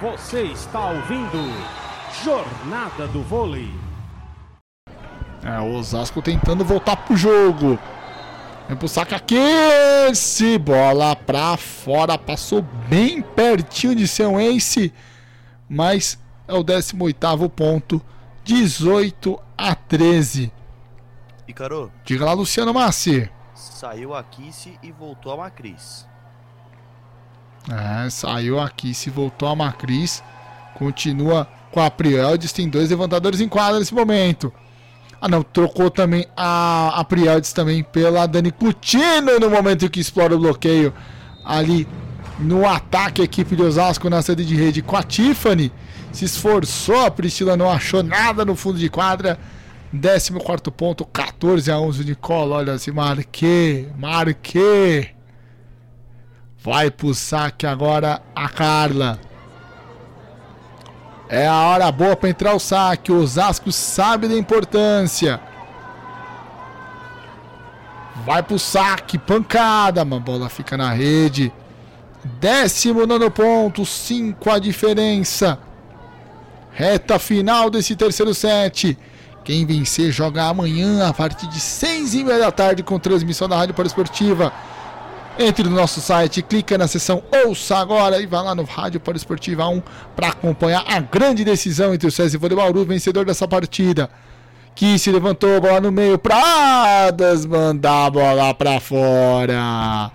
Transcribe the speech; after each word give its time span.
Você 0.00 0.42
está 0.42 0.90
ouvindo 0.90 1.52
Jornada 2.22 3.08
do 3.08 3.20
Vôlei. 3.22 3.68
É, 5.42 5.58
o 5.60 5.74
Osasco 5.74 6.22
tentando 6.22 6.64
voltar 6.64 6.96
pro 6.96 7.16
jogo. 7.16 7.76
Vem 8.68 8.76
pro 8.76 8.88
saque 8.88 9.14
aqui. 9.14 9.36
Esse 10.08 10.56
bola 10.56 11.16
pra 11.16 11.56
fora. 11.56 12.16
Passou 12.16 12.62
bem 12.88 13.22
pertinho 13.22 13.96
de 13.96 14.06
ser 14.06 14.26
um 14.28 14.38
ace. 14.38 14.92
Mas 15.68 16.16
é 16.46 16.54
o 16.54 16.62
18 16.62 17.48
ponto. 17.48 18.00
18 18.44 19.40
a 19.56 19.74
13. 19.74 20.52
E 21.48 21.52
Caro, 21.52 21.90
Diga 22.04 22.24
lá, 22.24 22.34
Luciano 22.34 22.72
Massi. 22.72 23.28
saiu 23.54 24.14
a 24.14 24.22
Kiss 24.22 24.78
e 24.80 24.92
voltou 24.92 25.32
a 25.32 25.36
Macris. 25.38 26.06
É, 27.70 28.08
saiu 28.10 28.58
aqui, 28.58 28.94
se 28.94 29.10
voltou 29.10 29.48
a 29.48 29.56
Macris. 29.56 30.22
Continua 30.74 31.46
com 31.70 31.80
a 31.80 31.90
Prieldes. 31.90 32.52
Tem 32.52 32.68
dois 32.68 32.90
levantadores 32.90 33.40
em 33.40 33.48
quadra 33.48 33.78
nesse 33.78 33.94
momento. 33.94 34.52
Ah 35.20 35.28
não, 35.28 35.42
trocou 35.42 35.90
também 35.90 36.26
a, 36.36 37.00
a 37.00 37.04
Prieldes 37.04 37.52
também 37.52 37.82
pela 37.82 38.26
Dani 38.26 38.52
Coutinho 38.52 39.40
no 39.40 39.50
momento 39.50 39.90
que 39.90 39.98
explora 39.98 40.34
o 40.34 40.38
bloqueio 40.38 40.94
ali 41.44 41.88
no 42.38 42.68
ataque 42.68 43.20
a 43.20 43.24
equipe 43.24 43.56
de 43.56 43.62
Osasco 43.62 44.08
na 44.08 44.22
sede 44.22 44.44
de 44.44 44.54
rede 44.54 44.80
com 44.80 44.96
a 44.96 45.02
Tiffany. 45.02 45.72
Se 46.12 46.24
esforçou, 46.24 47.04
a 47.04 47.10
Priscila 47.10 47.56
não 47.56 47.68
achou 47.68 48.02
nada 48.02 48.44
no 48.44 48.54
fundo 48.54 48.78
de 48.78 48.88
quadra. 48.88 49.38
14 49.90 50.32
ponto, 50.76 51.04
14 51.04 51.70
a 51.70 51.78
11 51.78 52.04
Nicola. 52.04 52.56
Olha 52.56 52.74
assim, 52.74 52.92
marquei, 52.92 53.88
marquei. 53.98 55.17
Vai 56.68 56.90
pro 56.90 57.14
saque 57.14 57.66
agora 57.66 58.20
a 58.36 58.46
Carla. 58.46 59.18
É 61.26 61.46
a 61.46 61.62
hora 61.62 61.90
boa 61.90 62.14
para 62.14 62.28
entrar 62.28 62.54
o 62.54 62.58
saque. 62.58 63.10
O 63.10 63.22
Osasco 63.22 63.72
sabe 63.72 64.28
da 64.28 64.34
importância. 64.34 65.40
Vai 68.16 68.42
pro 68.42 68.58
saque, 68.58 69.16
pancada. 69.16 70.02
Uma 70.02 70.20
bola 70.20 70.50
fica 70.50 70.76
na 70.76 70.92
rede. 70.92 71.50
Décimo 72.38 73.06
nono 73.06 73.30
ponto, 73.30 73.86
5 73.86 74.50
a 74.50 74.58
diferença. 74.58 75.58
Reta 76.70 77.18
final 77.18 77.70
desse 77.70 77.96
terceiro 77.96 78.34
set. 78.34 78.98
Quem 79.42 79.64
vencer 79.64 80.12
joga 80.12 80.44
amanhã 80.44 81.08
a 81.08 81.14
partir 81.14 81.46
de 81.46 81.60
6 81.60 82.12
e 82.12 82.24
meia 82.24 82.40
da 82.40 82.52
tarde 82.52 82.82
com 82.82 82.98
transmissão 82.98 83.48
da 83.48 83.56
Rádio 83.56 83.74
Esportiva. 83.86 84.52
Entre 85.40 85.62
no 85.62 85.76
nosso 85.76 86.00
site, 86.00 86.42
clica 86.42 86.76
na 86.76 86.88
seção 86.88 87.22
Ouça 87.44 87.76
Agora 87.76 88.20
e 88.20 88.26
vá 88.26 88.42
lá 88.42 88.56
no 88.56 88.64
Rádio 88.64 89.00
Esportiva 89.14 89.68
1 89.68 89.80
para 90.16 90.30
acompanhar 90.30 90.84
a 90.84 90.98
grande 90.98 91.44
decisão 91.44 91.94
entre 91.94 92.08
o 92.08 92.10
César 92.10 92.36
e 92.42 92.52
o 92.52 92.56
Bauru, 92.56 92.84
vencedor 92.84 93.24
dessa 93.24 93.46
partida. 93.46 94.10
Que 94.74 94.98
se 94.98 95.12
levantou, 95.12 95.60
bola 95.60 95.80
no 95.80 95.92
meio 95.92 96.18
para 96.18 97.06
Adas 97.06 97.46
mandar 97.46 98.06
a 98.06 98.10
bola 98.10 98.52
para 98.52 98.80
fora. 98.80 100.10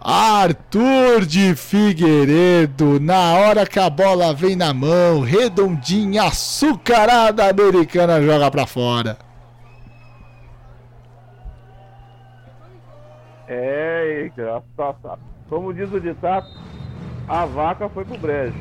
Arthur 0.00 1.24
de 1.24 1.54
Figueiredo, 1.54 2.98
na 2.98 3.34
hora 3.34 3.64
que 3.64 3.78
a 3.78 3.88
bola 3.88 4.34
vem 4.34 4.56
na 4.56 4.74
mão, 4.74 5.20
redondinha, 5.20 6.24
açucarada 6.24 7.48
americana, 7.48 8.20
joga 8.20 8.50
para 8.50 8.66
fora. 8.66 9.31
É, 13.54 14.30
engraçado. 14.32 15.20
Como 15.46 15.74
diz 15.74 15.92
o 15.92 16.00
ditado, 16.00 16.46
a 17.28 17.44
vaca 17.44 17.86
foi 17.86 18.02
pro 18.02 18.16
brejo. 18.16 18.56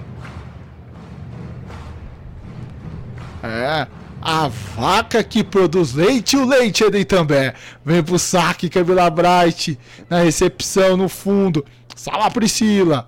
É, 3.41 3.87
a 4.21 4.49
vaca 4.49 5.23
que 5.23 5.45
produz 5.45 5.93
leite, 5.93 6.35
o 6.35 6.45
leite 6.45 6.89
de 6.89 6.99
Itambé. 6.99 7.53
Vem 7.85 8.03
pro 8.03 8.19
saque, 8.19 8.69
Camila 8.69 9.09
Bright, 9.09 9.79
na 10.09 10.23
recepção, 10.23 10.97
no 10.97 11.07
fundo. 11.07 11.65
Sala 11.95 12.29
Priscila. 12.29 13.07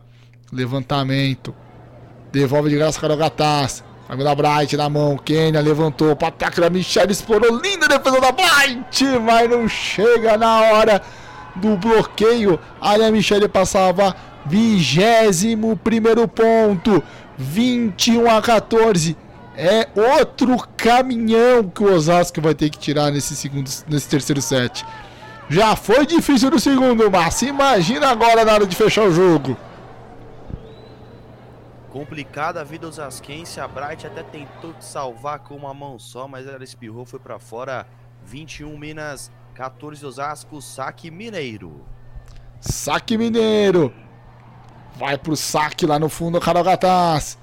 Levantamento. 0.53 1.53
Devolve 2.31 2.69
de 2.69 2.77
graça 2.77 3.01
Carol 3.01 3.17
Gataz. 3.17 3.83
Camila 4.07 4.33
Bright 4.33 4.77
na 4.77 4.87
mão. 4.87 5.17
Kenya 5.17 5.59
levantou. 5.59 6.11
Ataque 6.11 6.61
da 6.61 6.69
Michelle. 6.69 7.11
Explorou. 7.11 7.59
Linda 7.59 7.87
defesa 7.87 8.21
da 8.21 8.31
Bright. 8.31 9.03
Mas 9.19 9.49
não 9.49 9.67
chega 9.67 10.37
na 10.37 10.61
hora 10.61 11.01
do 11.55 11.77
bloqueio. 11.77 12.59
Ali 12.79 13.03
a 13.03 13.11
Michelle 13.11 13.47
passava. 13.47 14.15
Vigésimo 14.45 15.77
primeiro 15.77 16.27
ponto. 16.27 17.03
21 17.37 18.29
a 18.29 18.41
14. 18.41 19.17
É 19.55 19.87
outro 20.19 20.57
caminhão 20.75 21.69
que 21.69 21.83
o 21.83 21.93
Osasco 21.93 22.41
vai 22.41 22.55
ter 22.55 22.69
que 22.69 22.77
tirar 22.77 23.11
nesse, 23.11 23.35
segundo, 23.35 23.69
nesse 23.87 24.09
terceiro 24.09 24.41
set. 24.41 24.83
Já 25.49 25.75
foi 25.75 26.05
difícil 26.05 26.49
no 26.49 26.59
segundo, 26.59 27.11
mas 27.11 27.41
imagina 27.41 28.09
agora 28.09 28.43
na 28.43 28.53
hora 28.53 28.65
de 28.65 28.75
fechar 28.75 29.03
o 29.03 29.11
jogo. 29.11 29.55
Complicada 31.91 32.61
a 32.61 32.63
vida 32.63 32.87
osasquense, 32.87 33.59
a 33.59 33.67
Bright 33.67 34.07
até 34.07 34.23
tentou 34.23 34.73
salvar 34.79 35.39
com 35.39 35.55
uma 35.55 35.75
mão 35.75 35.99
só, 35.99 36.27
mas 36.27 36.47
ela 36.47 36.63
espirrou, 36.63 37.05
foi 37.05 37.19
para 37.19 37.37
fora. 37.37 37.85
21 38.25 38.75
Minas, 38.77 39.31
14 39.53 40.05
Osasco, 40.05 40.61
saque 40.61 41.11
mineiro. 41.11 41.85
Saque 42.59 43.17
mineiro. 43.17 43.93
Vai 44.95 45.17
pro 45.17 45.35
saque 45.35 45.85
lá 45.85 45.99
no 45.99 46.09
fundo, 46.09 46.39
Carol 46.39 46.63
Gataz. 46.63 47.37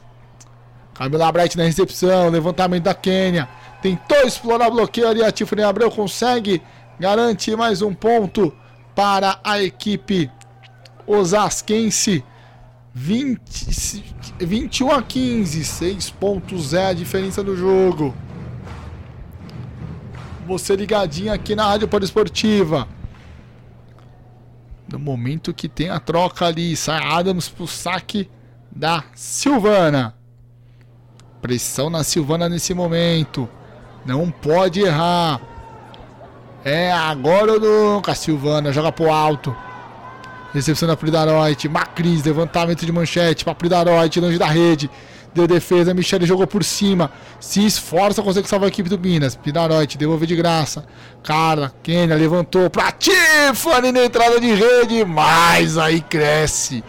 Camila 0.94 1.30
Bright 1.32 1.56
na 1.56 1.64
recepção, 1.64 2.28
levantamento 2.28 2.84
da 2.84 2.94
Quênia. 2.94 3.48
Tentou 3.80 4.18
explorar 4.26 4.70
bloqueio 4.70 5.08
ali, 5.08 5.24
a 5.24 5.32
Tiffany 5.32 5.62
Abreu 5.62 5.90
consegue 5.90 6.60
garante 6.98 7.54
mais 7.56 7.80
um 7.80 7.94
ponto 7.94 8.54
para 8.94 9.40
a 9.42 9.62
equipe 9.62 10.30
osasquense. 11.06 12.24
20, 12.92 14.04
21 14.40 14.90
a 14.90 15.00
15, 15.02 15.64
6 15.64 16.10
pontos 16.10 16.74
é 16.74 16.86
a 16.86 16.92
diferença 16.92 17.42
do 17.42 17.56
jogo. 17.56 18.14
Você 20.50 20.74
ligadinho 20.74 21.32
aqui 21.32 21.54
na 21.54 21.64
Rádio 21.64 21.88
Esportiva. 22.02 22.88
No 24.90 24.98
momento 24.98 25.54
que 25.54 25.68
tem 25.68 25.90
a 25.90 26.00
troca 26.00 26.44
ali, 26.44 26.74
sai 26.74 27.00
Adams 27.04 27.48
pro 27.48 27.68
saque 27.68 28.28
da 28.68 29.04
Silvana. 29.14 30.12
Pressão 31.40 31.88
na 31.88 32.02
Silvana 32.02 32.48
nesse 32.48 32.74
momento. 32.74 33.48
Não 34.04 34.28
pode 34.28 34.80
errar. 34.80 35.40
É 36.64 36.90
agora 36.90 37.52
ou 37.52 37.60
nunca. 37.60 38.12
Silvana 38.16 38.72
joga 38.72 38.90
pro 38.90 39.08
alto. 39.08 39.54
Recepção 40.52 40.88
da 40.88 40.96
Pridaroite. 40.96 41.68
Macris, 41.68 42.24
levantamento 42.24 42.84
de 42.84 42.90
manchete 42.90 43.44
para 43.44 43.54
Pridaroite, 43.54 44.18
longe 44.18 44.36
da 44.36 44.48
rede. 44.48 44.90
Deu 45.34 45.46
defesa, 45.46 45.94
Michele 45.94 46.26
jogou 46.26 46.46
por 46.46 46.64
cima. 46.64 47.10
Se 47.38 47.64
esforça, 47.64 48.22
consegue 48.22 48.48
salvar 48.48 48.66
a 48.66 48.68
equipe 48.68 48.88
do 48.88 48.98
Minas. 48.98 49.36
Pridaroite, 49.36 49.96
devolveu 49.96 50.26
de 50.26 50.36
graça. 50.36 50.84
Carla, 51.22 51.72
Kenia 51.82 52.16
levantou 52.16 52.68
pra 52.68 52.90
Tiffany 52.92 53.92
na 53.92 54.04
entrada 54.04 54.40
de 54.40 54.52
rede. 54.52 55.04
Mas 55.04 55.78
aí 55.78 56.00
cresce. 56.00 56.82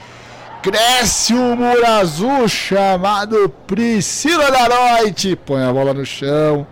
Cresce 0.63 1.33
o 1.33 1.55
muro 1.55 1.85
azul 1.85 2.47
chamado 2.47 3.49
Priscila 3.67 4.51
Daroite. 4.51 5.35
Põe 5.35 5.63
a 5.63 5.71
bola 5.71 5.93
no 5.93 6.05
chão. 6.05 6.65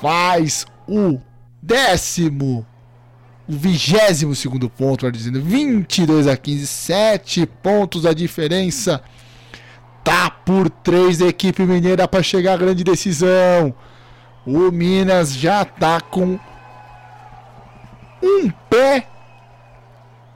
Faz 0.00 0.66
o 0.88 1.18
décimo 1.62 2.66
o 3.48 3.52
vigésimo 3.52 4.34
segundo 4.34 4.68
ponto, 4.68 5.02
vai 5.02 5.12
dizendo 5.12 5.40
22 5.40 6.26
a 6.26 6.36
15, 6.36 6.66
7 6.66 7.46
pontos 7.62 8.04
a 8.04 8.12
diferença. 8.12 9.00
Tá 10.06 10.30
por 10.30 10.70
3 10.70 11.18
da 11.18 11.26
equipe 11.26 11.64
mineira 11.64 12.06
para 12.06 12.22
chegar 12.22 12.52
à 12.52 12.56
grande 12.56 12.84
decisão. 12.84 13.74
O 14.46 14.70
Minas 14.70 15.34
já 15.34 15.64
tá 15.64 16.00
com 16.00 16.38
um 18.22 18.50
pé 18.70 19.04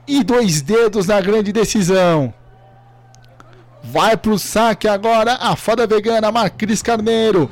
e 0.08 0.24
dois 0.24 0.60
dedos 0.60 1.06
na 1.06 1.20
grande 1.20 1.52
decisão. 1.52 2.34
Vai 3.84 4.16
pro 4.16 4.36
saque 4.40 4.88
agora 4.88 5.34
a 5.34 5.54
foda 5.54 5.86
vegana 5.86 6.32
Marcris 6.32 6.82
Carneiro. 6.82 7.48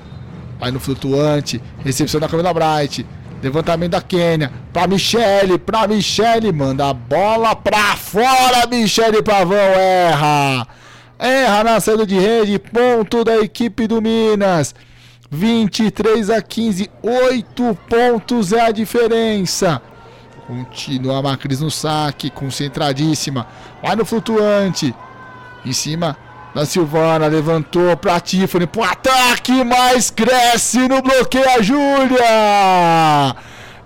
Vai 0.58 0.72
no 0.72 0.80
flutuante, 0.80 1.62
recepção 1.84 2.18
da 2.18 2.28
Camila 2.28 2.52
Bright. 2.52 3.06
Levantamento 3.40 3.92
da 3.92 4.02
Quênia. 4.02 4.50
Pra 4.72 4.88
Michele. 4.88 5.56
Pra 5.56 5.86
Michele. 5.86 6.50
Manda 6.50 6.88
a 6.88 6.92
bola 6.92 7.54
pra 7.54 7.94
fora. 7.94 8.66
Michele 8.68 9.22
Pavão 9.22 9.56
erra. 9.56 10.66
Erra 11.18 11.64
na 11.64 11.80
saída 11.80 12.06
de 12.06 12.18
rede. 12.18 12.58
Ponto 12.58 13.24
da 13.24 13.36
equipe 13.38 13.86
do 13.86 14.00
Minas. 14.00 14.74
23 15.30 16.30
a 16.30 16.40
15. 16.40 16.90
8 17.02 17.78
pontos 17.88 18.52
é 18.52 18.60
a 18.60 18.70
diferença. 18.70 19.82
Continua 20.46 21.18
a 21.18 21.22
Macris 21.22 21.60
no 21.60 21.70
saque. 21.70 22.30
Concentradíssima. 22.30 23.46
Vai 23.82 23.96
no 23.96 24.04
flutuante. 24.04 24.94
Em 25.66 25.72
cima 25.72 26.16
da 26.54 26.64
Silvana, 26.64 27.26
levantou 27.26 27.96
pra 27.96 28.20
Tiffany 28.20 28.66
pro 28.66 28.82
ataque, 28.82 29.64
mas 29.64 30.10
cresce 30.10 30.88
no 30.88 31.02
bloqueio 31.02 31.48
a 31.50 31.60
Júlia. 31.60 33.36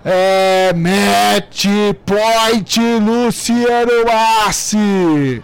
É 0.05 0.73
match 0.73 1.65
point 2.05 2.79
Luciano 2.99 4.05
Massi. 4.05 5.43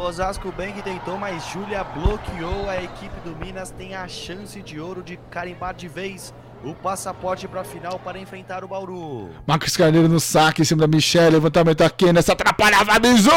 Osasco 0.00 0.50
Bank 0.52 0.82
tentou, 0.82 1.18
mas 1.18 1.44
Júlia 1.52 1.84
bloqueou. 1.84 2.68
A 2.68 2.82
equipe 2.82 3.20
do 3.20 3.36
Minas 3.36 3.70
tem 3.70 3.94
a 3.94 4.08
chance 4.08 4.60
de 4.62 4.80
ouro 4.80 5.02
de 5.02 5.18
carimbar 5.30 5.74
de 5.74 5.88
vez 5.88 6.32
o 6.64 6.74
passaporte 6.74 7.46
para 7.46 7.60
a 7.60 7.64
final 7.64 7.98
para 7.98 8.18
enfrentar 8.18 8.64
o 8.64 8.68
Bauru. 8.68 9.30
Marcos 9.46 9.76
Carneiro 9.76 10.08
no 10.08 10.18
saque 10.20 10.62
em 10.62 10.64
cima 10.64 10.80
da 10.80 10.86
Michelle. 10.86 11.34
Levantamento 11.36 11.82
aqui 11.82 12.12
nessa 12.12 12.32
atrapalhava 12.32 12.92
a 12.92 12.98
Bizona. 12.98 13.28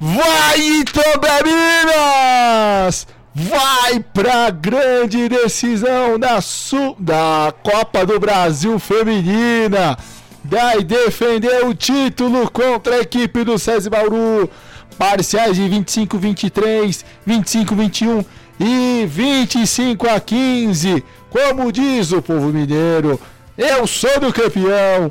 Vai 0.00 0.58
Itambé 0.58 1.42
Minas! 1.44 3.06
Vai 3.34 4.00
pra 4.12 4.50
grande 4.50 5.26
decisão 5.26 6.18
da, 6.18 6.42
Sul, 6.42 6.94
da 6.98 7.54
Copa 7.62 8.04
do 8.04 8.20
Brasil 8.20 8.78
Feminina. 8.78 9.96
Vai 10.44 10.82
defender 10.82 11.64
o 11.64 11.74
título 11.74 12.50
contra 12.50 12.96
a 12.96 13.00
equipe 13.00 13.44
do 13.44 13.58
César 13.58 13.90
Bauru. 13.90 14.50
Parciais 14.98 15.56
de 15.56 15.62
25-23, 15.62 17.04
25-21 17.26 18.24
e 18.60 19.06
25 19.06 20.08
a 20.08 20.20
15. 20.20 21.02
Como 21.30 21.72
diz 21.72 22.12
o 22.12 22.20
povo 22.20 22.48
mineiro, 22.48 23.18
eu 23.56 23.86
sou 23.86 24.20
do 24.20 24.32
campeão. 24.32 25.10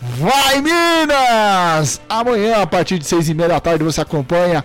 Vai 0.00 0.62
Minas! 0.62 2.00
Amanhã, 2.08 2.62
a 2.62 2.66
partir 2.66 2.98
de 2.98 3.04
6 3.04 3.28
e 3.28 3.34
meia 3.34 3.50
da 3.50 3.60
tarde, 3.60 3.84
você 3.84 4.00
acompanha 4.00 4.64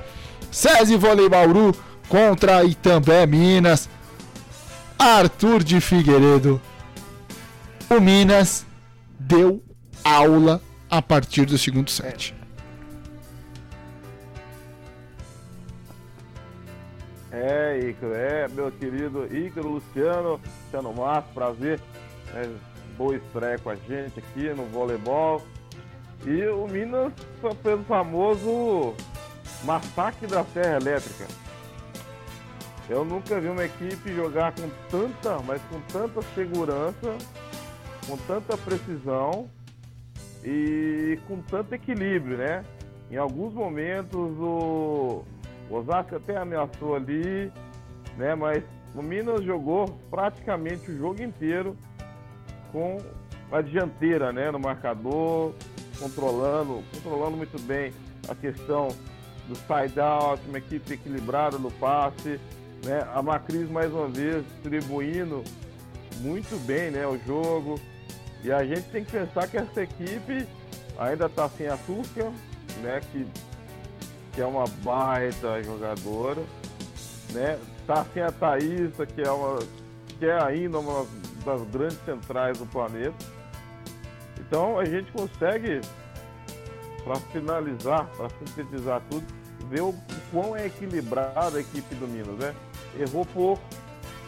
César 0.50 0.98
Vôlei 0.98 1.28
Bauru 1.28 1.76
contra 2.08 2.64
Itambé 2.64 3.26
Minas. 3.26 3.90
Arthur 4.98 5.62
de 5.62 5.82
Figueiredo. 5.82 6.62
O 7.90 8.00
Minas 8.00 8.66
deu 9.20 9.62
aula 10.06 10.62
a 10.88 11.02
partir 11.02 11.46
do 11.46 11.58
segundo 11.58 11.90
set. 11.90 12.36
É, 17.32 17.80
Ícaro, 17.90 18.14
é, 18.14 18.48
meu 18.48 18.72
querido 18.72 19.26
Ícaro 19.36 19.68
Luciano, 19.68 20.40
Luciano 20.66 20.94
Márcio, 20.94 21.34
prazer. 21.34 21.82
É, 22.36 22.50
boa 22.96 23.16
estreia 23.16 23.58
com 23.58 23.72
a 23.72 23.76
gente 23.76 24.20
aqui 24.20 24.50
no 24.50 24.66
voleibol. 24.66 25.42
E 26.24 26.46
o 26.48 26.68
Minas 26.68 27.12
fez 27.62 27.80
o 27.80 27.84
famoso 27.84 28.94
massacre 29.64 30.28
da 30.28 30.46
Serra 30.46 30.78
Elétrica. 30.78 31.26
Eu 32.88 33.04
nunca 33.04 33.40
vi 33.40 33.48
uma 33.48 33.66
equipe 33.66 34.16
jogar 34.16 34.54
com 34.54 34.70
tanta, 34.90 35.40
mas 35.40 35.62
com 35.64 35.82
tanta 35.92 36.22
segurança, 36.36 37.18
com 38.08 38.16
tanta 38.18 38.56
precisão 38.56 39.50
e 40.46 41.20
com 41.28 41.42
tanto 41.42 41.74
equilíbrio, 41.74 42.38
né? 42.38 42.64
Em 43.10 43.18
alguns 43.18 43.54
momentos 43.54 44.32
o 44.40 45.24
Osasco 45.70 46.16
até 46.16 46.38
ameaçou 46.38 46.96
ali, 46.96 47.52
né? 48.16 48.36
Mas 48.36 48.64
o 48.94 49.02
Minas 49.02 49.44
jogou 49.44 49.88
praticamente 50.10 50.92
o 50.92 50.98
jogo 50.98 51.22
inteiro 51.22 51.76
com 52.72 52.98
a 53.52 53.62
dianteira, 53.62 54.32
né? 54.32 54.52
No 54.52 54.60
marcador, 54.60 55.54
controlando, 56.00 56.84
controlando 56.94 57.38
muito 57.38 57.60
bem 57.64 57.92
a 58.30 58.36
questão 58.36 58.90
do 59.48 59.56
side 59.56 60.00
out, 60.00 60.42
uma 60.48 60.60
equipe 60.60 60.94
equilibrada 60.94 61.58
no 61.58 61.72
passe, 61.72 62.40
né? 62.84 63.08
A 63.14 63.22
Macris 63.22 63.70
mais 63.70 63.92
uma 63.92 64.08
vez 64.08 64.46
distribuindo 64.46 65.44
muito 66.22 66.56
bem, 66.66 66.92
né? 66.92 67.08
O 67.08 67.18
jogo. 67.26 67.80
E 68.46 68.54
a 68.54 68.64
gente 68.64 68.84
tem 68.90 69.04
que 69.04 69.12
pensar 69.12 69.48
que 69.48 69.58
essa 69.58 69.82
equipe 69.82 70.48
ainda 71.00 71.26
está 71.26 71.50
sem 71.50 71.68
a 71.68 71.76
Turca, 71.78 72.32
né? 72.84 73.02
Que, 73.12 73.26
que 74.34 74.40
é 74.40 74.46
uma 74.46 74.66
baita 74.84 75.64
jogadora, 75.64 76.44
né? 77.32 77.58
Tá 77.88 78.06
sem 78.14 78.22
a 78.22 78.32
Thaísa, 78.32 79.04
que 79.08 79.24
é 79.24 79.32
uma 79.32 79.58
que 80.20 80.28
é 80.28 80.44
ainda 80.44 80.78
uma 80.78 81.08
das 81.44 81.64
grandes 81.70 81.98
centrais 82.06 82.60
do 82.60 82.68
planeta. 82.68 83.16
Então 84.40 84.78
a 84.78 84.86
gente 84.86 85.12
consegue, 85.12 85.82
para 87.04 87.16
finalizar, 87.16 88.06
para 88.16 88.30
sintetizar 88.30 89.02
tudo, 89.10 89.26
ver 89.72 89.82
o 89.82 89.96
quão 90.32 90.56
é 90.56 90.68
equilibrada 90.68 91.58
a 91.58 91.62
equipe 91.62 91.96
do 91.96 92.08
Minas, 92.08 92.38
né? 92.38 92.54
Errou 93.00 93.26
pouco, 93.26 93.64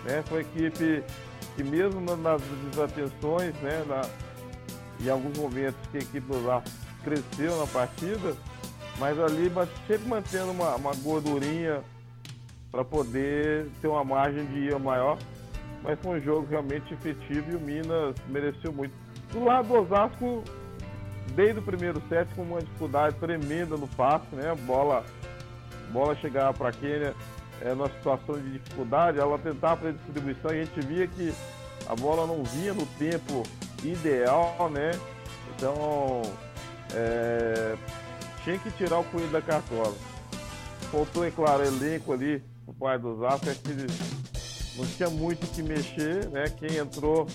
né? 0.04 0.24
Foi 0.28 0.42
equipe 0.42 1.04
que 1.57 1.63
mesmo 1.63 2.00
nas 2.15 2.42
desatenções, 2.69 3.54
né? 3.56 3.83
Na, 3.88 4.01
em 5.04 5.09
alguns 5.09 5.38
momentos 5.38 5.80
que 5.92 5.98
a 5.98 6.01
equipe 6.01 6.31
do 6.31 6.39
Vasco 6.44 6.69
cresceu 7.04 7.57
na 7.57 7.68
partida, 7.68 8.36
mas 9.00 9.19
ali 9.19 9.51
sempre 9.88 10.07
mantendo 10.07 10.51
uma, 10.51 10.75
uma 10.75 10.94
gordurinha 10.95 11.81
para 12.71 12.86
poder 12.86 13.68
ter 13.81 13.88
uma 13.88 14.04
margem 14.04 14.45
de 14.45 14.59
ir 14.59 14.80
maior. 14.80 15.18
Mas 15.83 16.00
foi 16.00 16.19
um 16.19 16.24
jogo 16.24 16.48
realmente 16.48 16.94
efetivo 16.94 17.51
e 17.51 17.56
o 17.56 17.59
Minas 17.59 18.15
mereceu 18.27 18.71
muito. 18.71 18.94
Do 19.31 19.44
lado 19.44 19.68
do 19.68 19.75
Osasco, 19.75 20.44
desde 21.36 21.59
o 21.59 21.63
primeiro 21.63 22.01
set, 22.07 22.27
com 22.36 22.44
uma 22.44 22.59
dificuldade 22.59 23.15
tremenda 23.15 23.77
no 23.77 23.88
passe, 23.88 24.27
né? 24.33 24.54
Bola, 24.65 25.04
bola 25.92 26.15
chegava 26.15 26.54
para 26.54 26.69
a 26.69 26.71
Quênia 26.71 27.15
é, 27.62 27.69
numa 27.74 27.89
situação 27.89 28.36
de 28.36 28.59
dificuldade, 28.59 29.19
ela 29.19 29.38
tentava 29.38 29.77
fazer 29.77 29.94
distribuição 29.94 30.51
e 30.51 30.62
a 30.62 30.65
gente 30.65 30.80
via 30.81 31.07
que 31.07 31.33
a 31.88 31.95
bola 31.95 32.27
não 32.27 32.44
vinha 32.44 32.74
no 32.74 32.86
tempo 32.98 33.44
ideal, 33.83 34.69
né? 34.71 34.92
Então, 35.56 36.21
é, 36.94 37.75
tinha 38.44 38.57
que 38.59 38.71
tirar 38.71 39.00
o 39.00 39.04
coelho 39.06 39.30
da 39.30 39.42
cartola. 39.42 39.95
Faltou, 40.92 41.25
é 41.25 41.31
claro, 41.31 41.63
elenco 41.63 42.13
ali, 42.13 42.44
o 42.65 42.74
pai 42.74 42.98
dos 42.98 43.19
é 43.21 43.54
que 43.56 44.77
não 44.77 44.86
tinha 44.86 45.09
muito 45.09 45.44
o 45.45 45.48
que 45.48 45.63
mexer, 45.63 46.30
né? 46.30 46.45
Quem 46.57 46.77
entrou 46.77 47.27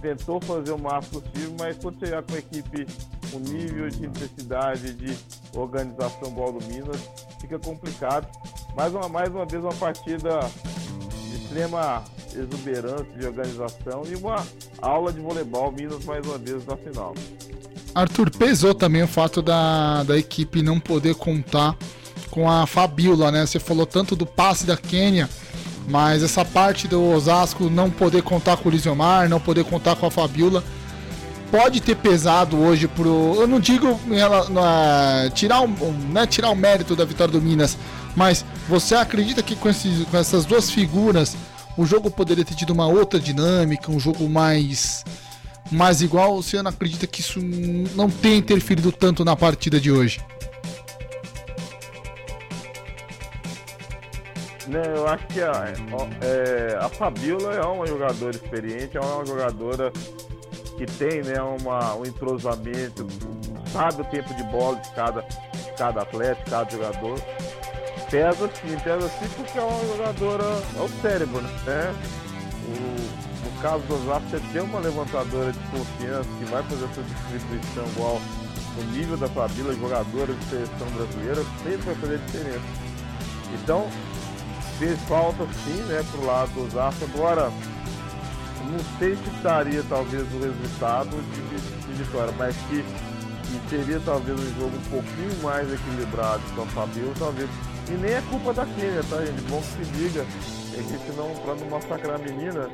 tentou 0.00 0.40
fazer 0.40 0.72
o 0.72 0.78
máximo 0.78 1.22
possível, 1.22 1.56
mas 1.58 1.78
quando 1.78 1.98
chegar 1.98 2.22
com 2.22 2.34
a 2.34 2.38
equipe 2.38 2.86
com 3.30 3.38
nível 3.38 3.88
de 3.88 4.04
intensidade 4.04 4.92
de 4.92 5.16
organização 5.56 6.28
igual 6.28 6.52
do 6.52 6.64
Minas, 6.66 7.00
fica 7.40 7.58
complicado. 7.58 8.28
Mais 8.76 8.92
uma, 8.92 9.08
mais 9.08 9.28
uma 9.28 9.46
vez 9.46 9.62
uma 9.62 9.72
partida 9.74 10.40
de 11.30 11.36
extrema 11.36 12.02
exuberância 12.34 13.06
de 13.16 13.26
organização 13.26 14.02
e 14.08 14.16
uma 14.16 14.44
aula 14.82 15.12
de 15.12 15.20
voleibol 15.20 15.70
Minas 15.70 16.04
mais 16.04 16.26
uma 16.26 16.36
vez 16.38 16.66
na 16.66 16.76
final. 16.76 17.14
Arthur, 17.94 18.30
pesou 18.30 18.74
também 18.74 19.04
o 19.04 19.08
fato 19.08 19.40
da, 19.40 20.02
da 20.02 20.18
equipe 20.18 20.62
não 20.62 20.80
poder 20.80 21.14
contar 21.14 21.76
com 22.30 22.50
a 22.50 22.66
Fabiola, 22.66 23.30
né? 23.30 23.46
Você 23.46 23.60
falou 23.60 23.86
tanto 23.86 24.16
do 24.16 24.26
passe 24.26 24.66
da 24.66 24.76
Quênia, 24.76 25.30
mas 25.88 26.24
essa 26.24 26.44
parte 26.44 26.88
do 26.88 27.00
Osasco 27.00 27.70
não 27.70 27.88
poder 27.88 28.22
contar 28.22 28.56
com 28.56 28.68
o 28.68 28.72
Lisiomar, 28.72 29.28
não 29.28 29.38
poder 29.38 29.64
contar 29.64 29.94
com 29.94 30.06
a 30.06 30.10
Fabiola, 30.10 30.64
pode 31.52 31.80
ter 31.80 31.94
pesado 31.94 32.58
hoje 32.58 32.88
pro. 32.88 33.36
Eu 33.36 33.46
não 33.46 33.60
digo 33.60 34.00
ela, 34.10 35.30
tirar, 35.30 35.60
o, 35.60 35.68
né, 35.68 36.26
tirar 36.26 36.50
o 36.50 36.56
mérito 36.56 36.96
da 36.96 37.04
vitória 37.04 37.32
do 37.32 37.40
Minas, 37.40 37.78
mas 38.14 38.44
você 38.68 38.94
acredita 38.94 39.42
que 39.42 39.56
com, 39.56 39.68
esses, 39.68 40.06
com 40.06 40.16
essas 40.16 40.44
duas 40.44 40.70
figuras 40.70 41.36
o 41.76 41.84
jogo 41.84 42.10
poderia 42.10 42.44
ter 42.44 42.54
tido 42.54 42.72
uma 42.72 42.86
outra 42.86 43.18
dinâmica, 43.18 43.90
um 43.90 43.98
jogo 43.98 44.28
mais 44.28 45.04
mais 45.70 46.02
igual, 46.02 46.42
você 46.42 46.60
não 46.62 46.70
acredita 46.70 47.06
que 47.06 47.20
isso 47.20 47.40
não 47.94 48.10
tenha 48.10 48.36
interferido 48.36 48.92
tanto 48.92 49.24
na 49.24 49.34
partida 49.34 49.80
de 49.80 49.90
hoje? 49.90 50.20
Não, 54.68 54.82
eu 54.82 55.06
acho 55.08 55.26
que 55.28 55.40
a, 55.42 55.72
é, 56.22 56.76
a 56.80 56.88
Fabiola 56.88 57.54
é 57.54 57.64
uma 57.64 57.86
jogadora 57.86 58.34
experiente, 58.34 58.96
é 58.96 59.00
uma 59.00 59.24
jogadora 59.24 59.92
que 60.76 60.86
tem 60.86 61.22
né, 61.22 61.40
uma, 61.40 61.94
um 61.94 62.04
entrosamento, 62.04 63.06
sabe 63.72 64.02
o 64.02 64.04
tempo 64.06 64.34
de 64.34 64.42
bola 64.44 64.76
de 64.76 64.90
cada, 64.90 65.20
de 65.20 65.72
cada 65.76 66.02
atleta, 66.02 66.42
de 66.42 66.50
cada 66.50 66.70
jogador. 66.70 67.20
Pesa 68.10 68.48
sim, 68.48 68.76
pesa 68.84 69.08
sim 69.08 69.28
porque 69.36 69.58
é 69.58 69.62
uma 69.62 69.96
jogadora, 69.96 70.44
é 70.76 70.80
o 70.80 70.88
cérebro, 71.00 71.40
né? 71.40 71.94
O, 72.66 73.44
no 73.44 73.62
caso 73.62 73.82
do 73.84 73.94
Osasco, 73.94 74.28
você 74.30 74.40
tem 74.52 74.62
uma 74.62 74.78
levantadora 74.78 75.52
de 75.52 75.58
confiança 75.70 76.28
que 76.38 76.44
vai 76.44 76.62
fazer 76.62 76.84
essa 76.84 77.02
distribuição 77.02 77.86
igual 77.86 78.20
no 78.76 78.84
nível 78.92 79.16
da 79.16 79.28
Fabíola, 79.28 79.74
jogadora 79.74 80.32
de 80.32 80.44
seleção 80.46 80.86
brasileira, 80.96 81.44
sempre 81.62 81.78
vai 81.78 81.94
fazer 81.96 82.18
diferença. 82.18 82.64
Então, 83.54 83.88
fez 84.78 84.98
falta 85.02 85.46
sim, 85.64 85.82
né, 85.88 86.04
pro 86.10 86.26
lado 86.26 86.50
do 86.52 86.66
Osasco. 86.66 87.04
Agora, 87.14 87.50
não 88.70 88.78
sei 88.98 89.16
se 89.16 89.30
daria 89.42 89.82
talvez 89.88 90.22
o 90.32 90.38
resultado 90.40 91.10
de, 91.10 91.86
de 91.86 92.02
vitória, 92.02 92.34
mas 92.38 92.56
que 92.68 92.84
E 93.54 93.70
seria 93.70 94.00
talvez 94.04 94.38
um 94.38 94.54
jogo 94.58 94.76
um 94.76 94.90
pouquinho 94.90 95.42
mais 95.42 95.72
equilibrado 95.72 96.42
com 96.56 96.62
a 96.62 96.66
Fabio, 96.66 97.12
talvez. 97.18 97.48
E 97.88 97.92
nem 97.92 98.12
é 98.12 98.22
culpa 98.30 98.52
da 98.52 98.64
Kenia, 98.64 99.02
tá, 99.08 99.24
gente? 99.24 99.42
Bom 99.42 99.60
que 99.60 99.84
se 99.84 99.92
diga. 99.92 100.22
É 100.22 100.76
que 100.76 101.12
senão, 101.12 101.34
pra 101.44 101.54
não 101.54 101.68
massacrar 101.68 102.16
a 102.16 102.18
menina, 102.18 102.68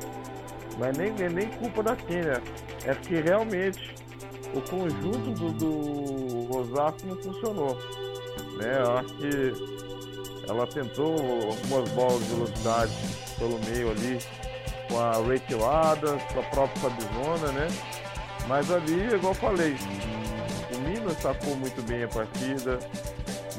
mas 0.77 0.97
nem, 0.97 1.11
nem, 1.11 1.29
nem 1.29 1.49
culpa 1.49 1.83
da 1.83 1.95
Kenia. 1.95 2.41
É 2.85 2.93
porque 2.93 3.21
realmente 3.21 3.93
o 4.53 4.61
conjunto 4.61 5.31
do, 5.31 5.51
do 5.51 6.57
Osasco 6.57 7.05
não 7.05 7.17
funcionou. 7.17 7.75
Né? 8.57 8.81
Eu 8.81 8.97
acho 8.97 9.13
que 9.15 9.53
ela 10.49 10.67
tentou 10.67 11.13
algumas 11.13 11.89
bolas 11.91 12.19
de 12.19 12.33
velocidade 12.33 12.91
pelo 13.37 13.59
meio 13.65 13.91
ali 13.91 14.19
com 14.89 14.99
a 14.99 15.11
Rachel 15.13 15.69
Adams, 15.69 16.23
com 16.33 16.39
a 16.39 16.43
própria 16.43 16.89
Fabizona, 16.89 17.51
né? 17.53 17.67
Mas 18.47 18.69
ali, 18.71 19.13
igual 19.13 19.33
eu 19.33 19.35
falei, 19.35 19.75
o 20.75 20.79
Minas 20.79 21.17
sacou 21.21 21.55
muito 21.55 21.81
bem 21.83 22.03
a 22.03 22.07
partida, 22.07 22.79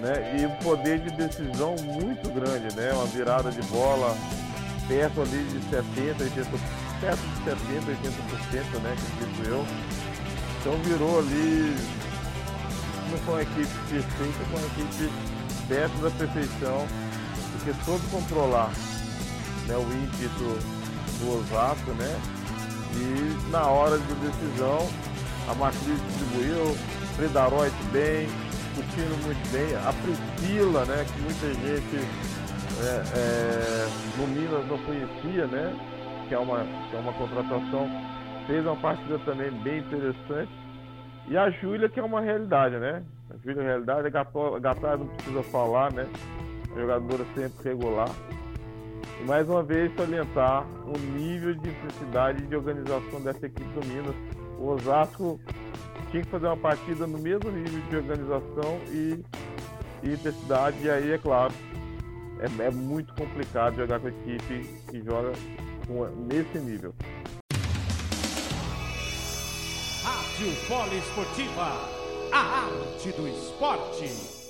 né? 0.03 0.37
E 0.37 0.47
um 0.47 0.57
poder 0.57 0.99
de 0.99 1.11
decisão 1.11 1.77
muito 1.77 2.29
grande, 2.31 2.75
né? 2.75 2.93
Uma 2.93 3.07
virada 3.07 3.51
de 3.53 3.63
bola 3.69 4.17
perto 4.89 5.23
ali 5.23 5.45
de 5.45 5.71
70, 5.71 6.25
80, 6.25 6.51
perto 7.01 7.21
de 7.21 7.45
70, 7.45 7.93
80%, 7.93 8.83
né? 8.83 8.97
Disse 8.97 9.49
eu. 9.49 9.65
Então 10.61 10.75
virou 10.83 11.21
ali, 11.21 11.77
não 13.11 13.19
foi 13.19 13.35
uma 13.35 13.43
equipe 13.43 13.75
perfeita, 13.89 14.45
foi 14.51 14.59
uma 14.59 14.67
equipe 14.67 15.13
perto 15.69 16.03
da 16.03 16.11
perfeição, 16.11 16.87
porque 17.53 17.85
soube 17.85 18.05
controlar 18.11 18.71
né, 19.67 19.77
o 19.77 19.83
ímpeto 19.83 20.59
do 21.19 21.39
Osasco, 21.39 21.91
né? 21.93 22.21
E 22.95 23.51
na 23.51 23.67
hora 23.67 23.99
de 23.99 24.15
decisão, 24.15 24.89
a 25.49 25.55
Matriz 25.55 25.99
distribuiu, 26.09 26.77
Fredaroit 27.17 27.73
bem, 27.93 28.29
o 28.79 28.83
time 28.95 29.17
muito 29.25 29.53
bem, 29.53 29.75
a 29.77 29.93
Priscila, 29.93 30.85
né? 30.85 31.05
Que 31.05 31.21
muita 31.21 31.47
gente 31.55 31.97
é, 32.81 33.03
é, 33.19 33.89
no 34.17 34.27
Minas 34.29 34.67
não 34.67 34.79
conhecia, 34.79 35.47
né? 35.47 35.75
Que 36.29 36.35
é, 36.35 36.39
uma, 36.39 36.61
que 36.91 36.97
é 36.97 36.99
uma 36.99 37.13
contratação, 37.13 37.89
fez 38.47 38.65
uma 38.65 38.77
partida 38.77 39.19
também 39.21 39.51
bem 39.63 39.81
interessante. 39.81 40.51
E 41.29 41.37
a 41.37 41.51
Júlia, 41.51 41.89
que 41.89 42.01
é 42.01 42.03
uma 42.03 42.21
realidade, 42.21 42.77
né? 42.79 43.03
A 43.31 43.37
Júlia 43.45 43.63
é 43.63 43.67
realidade, 43.67 44.07
a 44.09 44.59
Gatar 44.59 44.99
não 44.99 45.07
precisa 45.07 45.43
falar, 45.45 45.93
né? 45.93 46.07
Jogadora 46.75 47.25
sempre 47.35 47.69
regular. 47.69 48.09
E 49.21 49.25
mais 49.25 49.49
uma 49.49 49.63
vez 49.63 49.95
salientar 49.95 50.67
o 50.87 50.99
nível 50.99 51.55
de 51.55 51.69
intensidade 51.69 52.47
de 52.47 52.57
organização 52.57 53.21
dessa 53.23 53.47
equipe 53.47 53.69
do 53.79 53.87
Minas. 53.87 54.15
O 54.59 54.69
Osasco 54.69 55.39
tinha 56.13 56.23
que 56.23 56.31
fazer 56.31 56.47
uma 56.47 56.57
partida 56.57 57.07
no 57.07 57.19
mesmo 57.19 57.51
nível 57.51 57.81
de 57.89 57.97
organização 57.97 58.79
e, 58.91 59.25
e 60.03 60.13
intensidade, 60.13 60.77
e 60.83 60.91
aí, 60.91 61.11
é 61.11 61.19
claro, 61.19 61.55
é, 62.39 62.67
é 62.67 62.71
muito 62.71 63.15
complicado 63.15 63.77
jogar 63.77 63.99
com 63.99 64.09
a 64.09 64.11
equipe 64.11 64.65
que 64.91 65.03
joga 65.03 65.33
com, 65.87 66.05
nesse 66.27 66.59
nível. 66.59 66.95
Rádio 70.05 70.53
Poliesportiva, 70.69 71.89
a 72.31 72.39
arte 72.39 73.13
do 73.13 73.27
esporte. 73.27 74.42